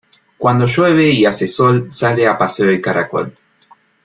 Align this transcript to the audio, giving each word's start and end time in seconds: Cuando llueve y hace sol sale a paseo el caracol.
Cuando 0.39 0.65
llueve 0.65 1.11
y 1.11 1.27
hace 1.27 1.47
sol 1.47 1.93
sale 1.93 2.25
a 2.25 2.35
paseo 2.35 2.69
el 2.71 2.81
caracol. 2.81 3.35